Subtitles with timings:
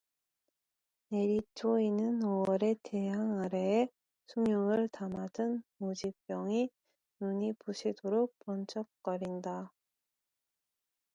[1.09, 3.87] 내리쪼이는 오월의 태양 아래에
[4.29, 6.71] 숭늉을 담아 든 오지병이
[7.19, 9.71] 눈이 부시도록 번쩍거린다.